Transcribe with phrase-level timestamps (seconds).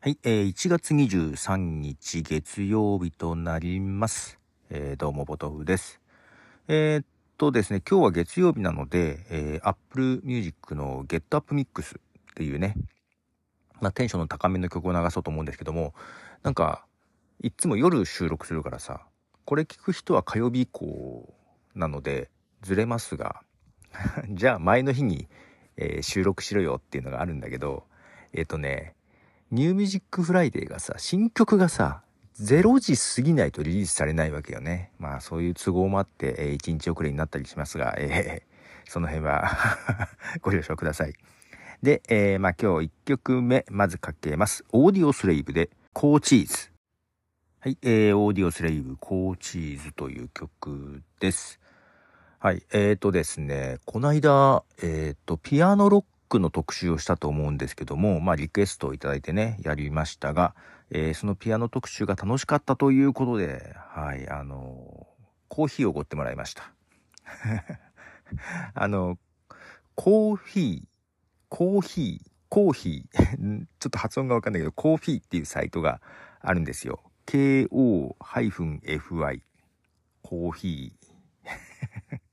[0.00, 4.38] はい、えー、1月23日月曜日となります。
[4.70, 6.00] えー、どうも、ボトフです。
[6.68, 12.00] えー、っとですね、今日は月曜日なので、えー、Apple Music の Get Up Mix っ
[12.36, 12.76] ていうね、
[13.80, 15.94] まあ、テンションの高めの曲を流そうと思うんですけども、
[16.44, 16.86] なんか、
[17.42, 19.04] いつも夜収録するからさ、
[19.44, 21.34] これ聞く人は火曜日以降
[21.74, 22.30] なので、
[22.62, 23.42] ずれますが、
[24.30, 25.28] じゃあ前の日に、
[25.76, 27.82] えー収録しろよっていうのがあるんだけど、
[28.32, 28.94] えっとね、
[29.50, 32.02] New Music Friday がさ、新曲がさ、
[32.38, 34.92] 0時過ぎないとリリースされないわけよね。
[34.98, 38.48] まあそういう都合もあって、えー1日遅れになったりしますが、えー
[38.90, 39.50] その辺は
[40.40, 41.14] ご了承ください。
[41.82, 44.64] で、えーまあ今日1曲目、まずかけます。
[44.70, 46.70] Audioslave で、 Cochise。
[47.60, 51.58] はい、えー、 Audioslave、Cochise という曲です。
[52.38, 56.06] はい、えーとですね、この間、えーと、ピアノロック
[56.38, 60.54] の特集をしたと思うんですけども、まあリクエストをいただいてね、やりましたが、
[60.90, 65.06] えーそのピアノ特集が楽しかったということで、はい、あの
[65.48, 66.72] コーヒーをおごってもらいました。
[68.74, 69.18] あの、
[69.94, 70.88] コーヒー、
[71.48, 76.00] コーヒー、コーヒー、 ちょっと発音がわかんないけど、コーヒーっていうサイトが
[76.40, 77.00] あるんですよ。
[77.26, 79.42] KO-FI、
[80.22, 82.20] コーヒー。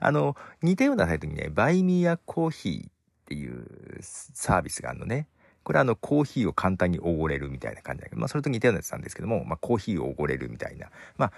[0.00, 2.90] あの、似たようなサイトにね、バイミーアコーヒー
[4.02, 5.28] サービスがあるのね。
[5.64, 10.88] これはあの、コーヒーを簡単におごれるみたいな感じだけど、まあ、それと似たようなやつなんですけども、まあ、コーヒーをおごれるみたいな。
[11.18, 11.32] まあ、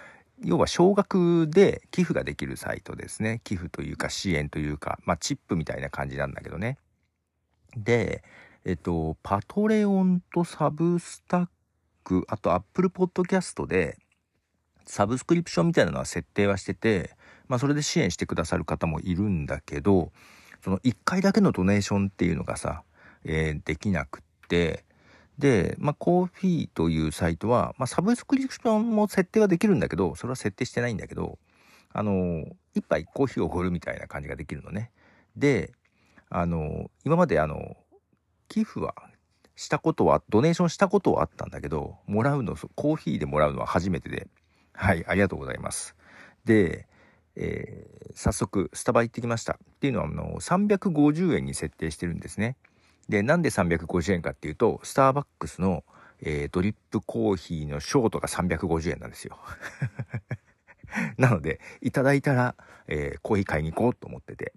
[0.45, 3.41] 要は少額で寄付ができるサイトですね。
[3.45, 6.79] 寄付というか支援というか、まあ、チップみたいな感じなんだけどね。
[7.77, 8.23] で、
[8.65, 11.49] えっと、パトレオンとサブスタッ
[12.05, 13.99] ク、あとアップルポッドキャストで、
[14.87, 17.17] サブスクリプションみたいなのは設定はしてて、
[17.49, 20.13] まあそれで支援してくださる方もいるんだけど、
[20.63, 22.83] その1回だけのドネーションっていうのがさ、
[23.25, 24.85] えーできなくって、
[25.39, 31.39] で、まあコーヒーというサイトは、まあサブスクリプションも設定はできるんだけど、それは設定してないんだけど、
[31.93, 32.45] あの、
[32.75, 34.91] 一杯コーヒーをおごるみたいな感じができるのね。
[35.37, 35.73] で、
[36.29, 37.77] あの、今まであの、
[38.49, 38.95] 寄付は
[39.57, 44.29] したことは、ドネーションしたことはあったんだけど、もらうの、コーヒーでもらうのは初めてで、
[44.73, 45.97] はい、ありがとうございます。
[46.45, 46.87] で、
[47.37, 49.53] えー早速、スタバ行ってきました。
[49.53, 52.57] っていうのは、あの、350円に設定してるんですね。
[53.09, 55.85] で、なんで350円かっていうと、スターバックスの、
[56.23, 59.39] えードリップコーヒーのショートが350円なんですよ。
[61.19, 62.57] なので、いただいたら、
[62.89, 64.53] えーコーヒー買いに行こうと思ってて、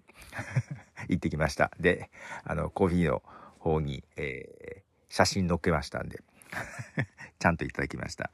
[1.08, 1.70] 行ってきました。
[1.78, 2.10] で、
[2.42, 3.22] あの、コーヒーの
[3.60, 6.22] 方に、え写真載っけましたんで、
[7.38, 8.32] ちゃんといただきました。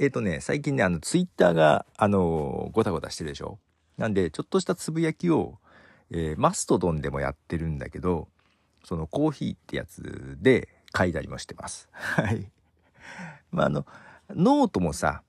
[0.00, 3.58] えっ、とね、最近ね、あの、ツイッターが、あのごたごたしてるでしょ？
[3.96, 5.58] なんで、ちょっとしたつぶやきを、
[6.10, 8.28] えーマストドンでもやってるんだけど、
[8.84, 11.88] そのコーヒーってやつで書いたりもしてます。
[11.92, 12.50] はい。
[13.50, 13.86] まあ、あの、
[14.30, 15.22] ノートもさ、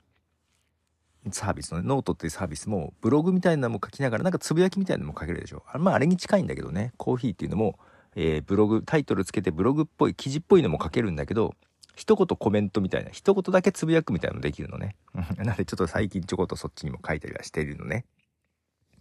[1.31, 5.63] サービスのね、ノートっていうサービスも、ブログみたいなのも書きながら、なんかつぶやきみたいなのも書けるでしょ？
[5.71, 7.79] あまあ、あれに近いんだけどね、 Ko-fi っていうのも、
[8.15, 11.55] えーブログ、タイトルつけてブログっぽい、記事っぽいのも書けるんだけど、
[11.97, 14.95] 一言コメントみたいな、一言だけつぶやくみたいなのできるのね。
[15.15, 18.05] うんなので、ちょっと最近ちょこっとそっちにも書いたりはしているのね。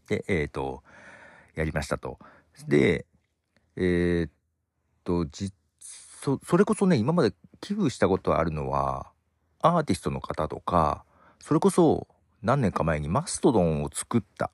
[0.09, 0.83] で、えっ、と、
[1.55, 2.19] やりましたと。
[2.67, 3.05] で、
[3.77, 4.31] えっ、
[5.05, 9.13] と、じ、そ、それこそね、今まで寄付したことあるのは、
[9.61, 11.05] アーティストの方とか、
[11.39, 12.09] それこそ
[12.43, 14.51] 何年か前にマストドンを作った、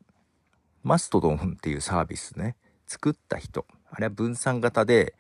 [0.83, 2.57] マストドンっていうサービスね、
[2.89, 3.67] 作った人。
[3.89, 5.15] あれは分散型で、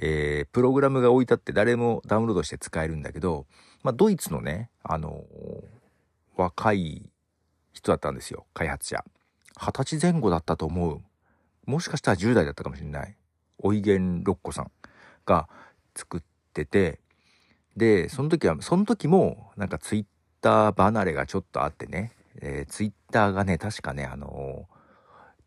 [0.00, 3.46] えープログラムが置いてあって誰もダウンロードして使えるんだけど、
[3.82, 5.64] まあ、ドイツのね、あのー
[6.36, 7.10] 若い
[7.72, 9.04] 人だったんですよ、開発者。
[9.60, 11.00] 二十歳前後だったと思う。
[11.66, 13.16] もしかしたら10代だったかもしれない。
[13.58, 14.70] オイゲン・ロッコさん
[15.26, 15.48] が
[15.96, 16.22] 作っ
[16.54, 17.00] てて、
[17.76, 20.04] で、その時は、その時も、なんかツイッ
[20.40, 24.78] ター離れがちょっとあってね、えーツイッターがね、確かね、あのー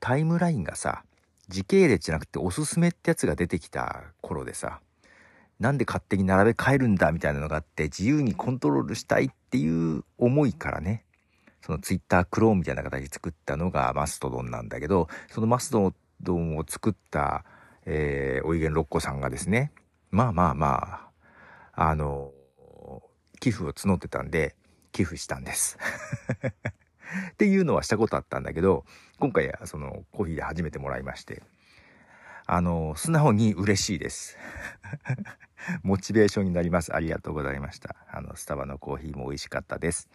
[0.01, 1.05] タイムラインがさ、
[1.51, 4.79] 時系列じゃなくておすすめってやつが出てきた頃でさ、
[5.59, 11.05] なんで勝手に並べ替えるんだみたいなのがあって、自由にコントロールしたいっていう思いからね、
[11.61, 17.45] そのツイッタークローンみたいな形で作ったのがマストドンなんだけど、そのマストドンを作った、
[17.85, 19.71] えー、おいげんろっこさんがですね、
[20.09, 21.09] まあまあま
[21.73, 22.31] あ、あの、
[23.39, 24.55] 寄付を募ってたんで、
[24.91, 25.77] 寄付したんです。
[27.31, 28.85] っていうのはしたことあったんだけど、
[29.19, 31.41] 今回はそのコーヒーで初めてもらいまして、
[32.45, 34.37] あの、素直に嬉しいです。
[35.83, 36.95] モチベーションになります。
[36.95, 37.95] ありがとうございました。
[38.11, 40.09] あの、スタバのコーヒーも美味しかったです。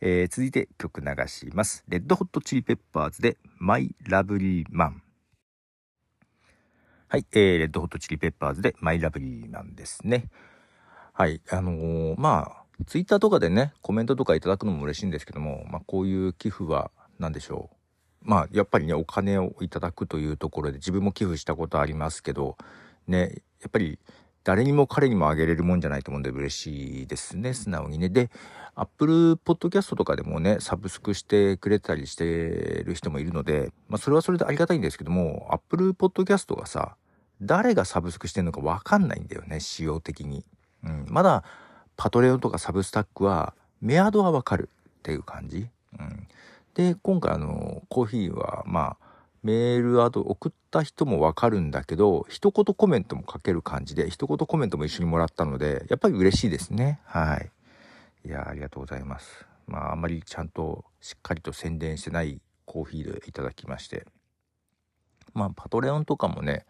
[0.00, 1.84] えー続いて曲流します。
[1.88, 5.00] レッドホットチリペッパーズで My Lovely Man。
[7.08, 10.30] はい、えー、レッドホットチリペッパーズで My Lovely Man ですね。
[11.14, 17.76] はいあのー、まあツイッターとかでねコメントとかいただくのも嬉しいんですけども、まあ、こういう寄付は何でしょう？
[18.22, 22.56] まあやっぱりねお金をいただくというところで自分も寄付したことありますけど
[23.06, 23.98] ねやっぱり
[24.44, 28.08] 誰にも彼にもあげれるもんじゃないと思うんで嬉しいですね素直にね。
[28.08, 28.30] で
[28.74, 36.96] Apple Podcast とかでもねサブスクしてくれたりしてる人もいるので、まあ、それはそれでありがたいんですけども Apple Podcast がさ
[37.42, 40.44] 誰がサブスクしてんのかわかんないんだよね仕様的に、
[40.84, 41.44] うん、まだ
[41.98, 43.52] パトレオンとかサブスタックは
[43.82, 45.66] メアドはわかるっていう感じ、
[45.98, 46.28] うん、
[46.74, 49.08] で今回あのコーヒーはまあ
[49.42, 57.00] メールアド送った人もわかるんだけど一言コメントも書ける感じで一言コメントも一緒にもらったのでやっぱり嬉しいですね。
[57.04, 57.50] はい。
[58.24, 59.46] いやありがとうございます。
[59.66, 64.06] まああんまりちゃんとしっかりと宣伝してないコーヒーでいただきまして。
[65.34, 66.64] まあパトレオンとかもね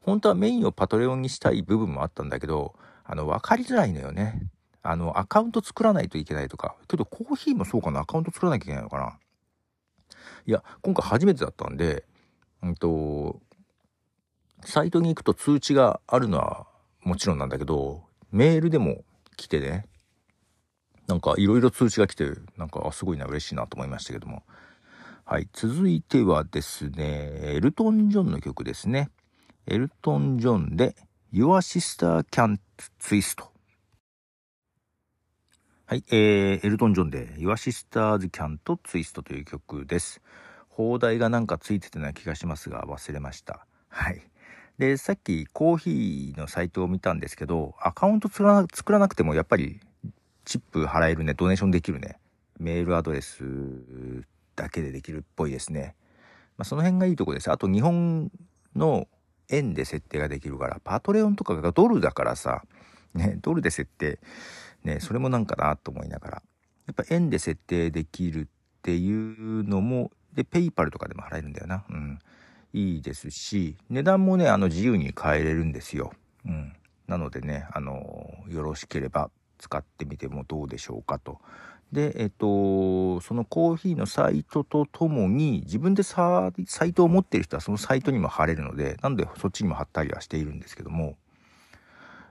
[0.00, 4.42] 本当はメインをパトレオンにしたい部分もあったんだけどあの分かりづらいのよね。
[4.84, 9.18] あのアカウント作らないといけないとかけどコーヒーもそうかなアカウント作らなきゃいけないのかな
[10.46, 12.04] いや今回初めてだったんで
[12.64, 13.40] うんと、
[14.64, 16.66] サイトに行くと通知があるのは
[17.02, 19.04] もちろんなんだけど、メールでも
[19.36, 19.86] 来てね、
[21.06, 22.26] なんかいろいろ通知が来て、
[22.56, 24.42] なんかすごいな、嬉しいなと思いましたけども。
[25.26, 29.10] はい、続いてはですね、エルトン・ジョンの曲ですね。
[29.66, 30.96] エルトン・ジョンで
[31.32, 32.58] Your Sister Can't
[32.98, 33.53] Twist。
[35.86, 40.22] はい、えー、エルトン・ジョンで Your Sisters Can't Twist という曲です。
[40.70, 43.66] 放題がなんかついてたような気がしますが忘れました。
[43.90, 44.22] はい。
[44.78, 48.44] で、さっきコーヒーのサイトを見たんですけど、アカウント作
[48.92, 49.78] らなくてもやっぱり
[50.46, 52.18] チップ払えるね、ドネーションできるね。
[52.58, 53.44] メールアドレス
[54.56, 55.96] だけでできるっぽいですね。
[56.56, 57.50] まあ、その辺がいいとこです。
[57.50, 58.30] あと日本
[58.74, 59.06] の
[59.50, 62.62] 円で設定ができるから、パトレオンとかがドルだからさ、
[63.12, 64.18] ね、ドルで設定、
[64.84, 66.42] ね、それもなんかなと思いながら。
[66.86, 68.46] やっぱ円で設定できるっ
[68.82, 71.84] ていうのもで、ペイパルとかでも払えるんだよな。
[71.88, 72.18] うん。
[72.72, 76.12] いいですし、値段もね、あの、自由に変えれるんですよ。
[76.44, 76.72] うん。
[77.06, 81.40] なのでね、あの、よろしければ使ってみてもどうでしょうかと。
[81.92, 91.16] で、えっと、そのコーヒーのサイトとともに、自分でササイトを持ってる人はそのサイトにも貼れるので、なのでそっちにも貼ったりはしているんですけども、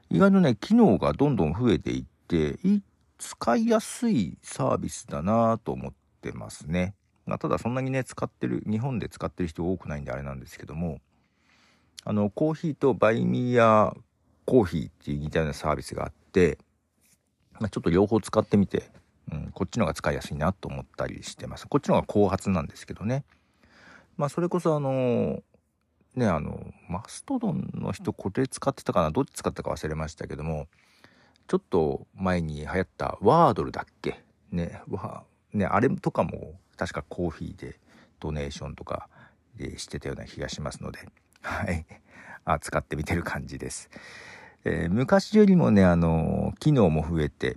[0.10, 2.04] 意外とね、機能がどんどん増えていっ
[2.34, 2.82] て、
[3.18, 6.96] 使いやすいサービスだなと思ってますね。
[7.26, 11.00] まあ、ただそんなにね使ってる日本で使ってる人多くないんであれなんですけども
[12.04, 13.94] あのコーヒーとバイミーヤ
[14.46, 16.58] コーヒーっていう似たようなサービスがあって、
[17.60, 18.92] まあ、ちょっと両方使ってみて、
[19.32, 23.24] うん、こっちの方が使いやすいなと思ったりしてますこっちの方が後発なんですけどね
[24.18, 25.42] まあそれこそあの
[26.16, 26.60] ねあの
[26.90, 30.68] マストドンの人これ使ってたかなどっち使ったか忘れましたけども
[31.48, 34.22] ちょっと前に流行ったワードルだっけ？
[34.52, 35.24] ねわ
[35.54, 37.80] ねあれとかも確かコーヒーで
[38.20, 39.10] ドネーションとか
[39.56, 41.00] でしてたような気がしますので、
[41.42, 41.86] はい。
[42.46, 43.90] あ使ってみてる感じです。
[44.66, 47.56] えー、昔よりもね、あの、機能も増えて、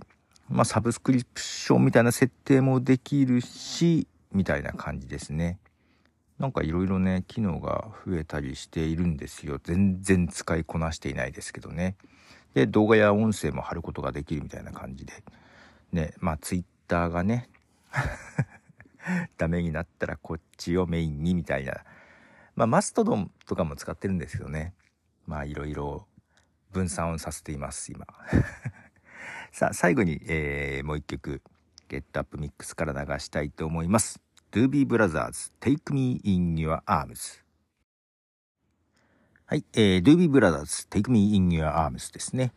[0.49, 5.57] まあ、サブスクリプションみたいな設定もできるし、みたいな感じですね。
[6.37, 9.59] なんかいろいろね、機能が増えたりしているんですよ。
[9.63, 11.95] 全然使いこなしていないですけどね。
[12.57, 15.13] で、動画や音声も貼ることができるみたいな感じで。
[15.91, 17.51] ね、まあ、ツイッターがね、
[19.37, 21.83] ダメになったらこっちをメインにみたいな。
[22.55, 24.73] まあ、マストドンとかも使ってるんですけどね。
[25.27, 26.07] まあ、いろいろ
[26.71, 28.07] 分散をさせています、今。
[29.53, 31.43] さあ、最後に、えー、もう一曲、
[31.89, 34.19] ゲットアップミックスから流したいと思います。
[34.51, 37.46] Doobie Brothers Take Me In Your Arms
[39.49, 42.51] はい、えー、Doobie Brothers Take Me In Your Arms ですね。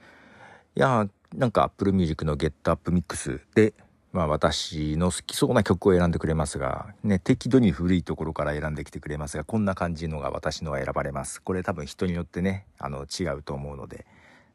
[0.75, 3.75] いやなんか Apple Music のゲットアップミックスで
[4.13, 11.41] まあ私の好きそうな曲を選んでくれますが、ね、適度に古いところから選んできてくれますが、こんな感じのが私のは選ばれます。
[11.41, 14.05] これ多分人によってね、あの違うと思うので、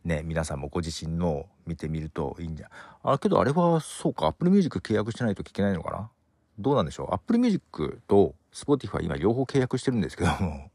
[0.04, 2.70] ね、皆さんもご自身の見てみるといいんじゃ。
[3.01, 6.10] あ、けどあれはそうか、Apple Music 契約してないと聞けないのかな？
[6.60, 10.70] どうなんでしょう ?Apple Music と Spotify 今両方契約してるんですけども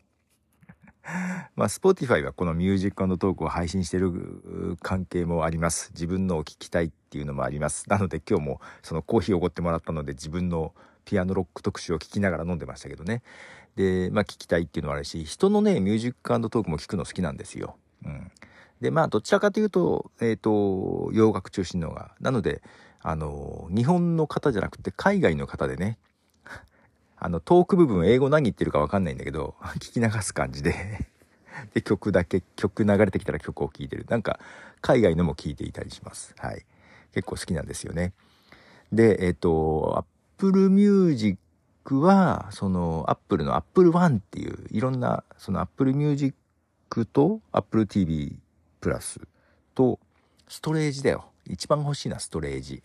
[1.56, 5.90] まあ、Spotify はこのミュージックトークを配信してる関係もあります。
[5.92, 7.88] 自分のを聞きたいっていうのもあります。
[7.88, 13.22] なので今日もそのコーヒーをおごってもらったので自分のピアノロック特集を聞きながら飲んでましたけどね。
[13.76, 17.76] で、まあ聞きたいっていうのもあるし、人のね、ミュージックトークも聞くの好きなんですよ。
[18.04, 18.30] うん。
[18.80, 22.12] で、まあどちらかというと、えっ、ー、と、洋楽中心のが。
[22.20, 22.62] なので、
[23.00, 25.98] あの、日本の方じゃなくて海外の方でね、
[27.22, 31.06] あの、トーク部分英語何言ってるかわかんないんだけど、 聞き流す感じで
[31.74, 34.06] で、曲だけ、曲流れてきたら曲を聴いてる。
[34.08, 34.40] なんか、
[34.80, 36.34] 海外のも聴いていたりします。
[36.38, 36.64] はい。
[37.12, 38.14] 結構好きなんですよね。
[38.90, 40.04] で、えっ、ー、と、
[40.38, 41.38] Apple Music
[42.00, 46.34] は、その、Apple の Apple One っていう、いろんな、その Apple Music
[47.12, 48.38] と Apple TV
[48.80, 49.20] プラス
[49.74, 50.00] と、
[50.48, 51.26] ストレージだよ。
[51.44, 52.82] 一番欲しいな、ストレージ。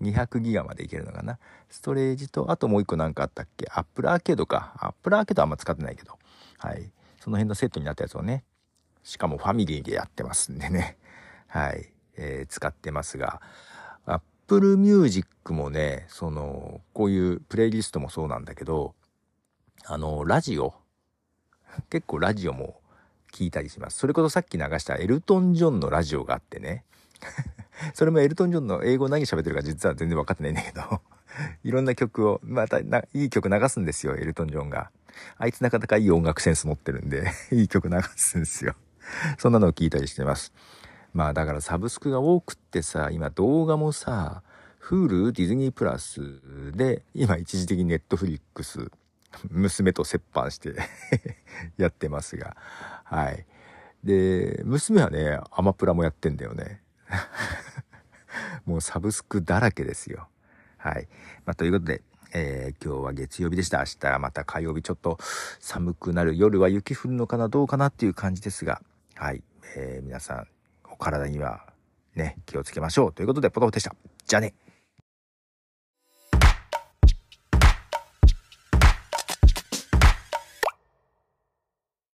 [0.00, 1.38] 200ギガまでいけるのかな？
[1.70, 3.66] ストレージと、あともう一個何かあったっけ？
[3.70, 4.74] アップルアーケードか。
[4.76, 6.18] アップルアーケードあんま使ってないけど。
[6.58, 6.90] はい。
[7.20, 8.44] その辺のセットになったやつをね。
[9.02, 10.96] しかもファミリーでやってますんでね。
[11.48, 11.92] はい。
[12.16, 13.40] えー、使ってますが。
[14.06, 18.94] Apple Music もね、その、こういうプレイリストもそうなんだけど、
[19.86, 20.74] あの、ラジオ。
[21.90, 22.80] 結構ラジオも
[23.32, 23.98] 聞いたりします。
[23.98, 26.84] それこそさっき流したエルトン・ジョンのラジオがあってね。
[27.94, 31.00] それもエルトン・ジョンの英語何喋ってるか実は全然分かってないんだけど
[31.64, 34.90] いろんな曲を、またいい曲流すんですよ、エルトン・ジョンが。
[35.38, 38.74] あいつなかなかいい音楽センス持ってるんで いい曲流すんですよ。
[39.38, 40.52] そんなのを聞いたりしてます。
[41.12, 44.42] まあだからサブスクが多くってさ、今動画もさ、
[44.80, 48.90] Hulu、ディズニープラスで、今一時的にネットフリックス、
[49.50, 50.74] 娘と折半して
[51.76, 52.56] やってますが、
[53.04, 53.46] はい。
[54.02, 56.82] で、娘はね、アマプラもやってんだよね。
[58.66, 60.28] もうサブスクだらけですよ。
[60.76, 61.08] はい。
[61.44, 63.78] まあ、ということで、えー、今日は月曜日でした。
[63.78, 65.18] 明日また火曜日ちょっと
[65.60, 66.36] 寒くなる。
[66.36, 68.82] 夜は雪降るのかなどうかなっていう感じですが、
[69.14, 69.42] はい。
[69.76, 70.48] えー、皆さん、
[70.90, 71.72] お体には
[72.14, 73.12] ね、気をつけましょう。
[73.12, 73.94] ということで、ポトフでした。
[74.26, 74.54] じゃあね。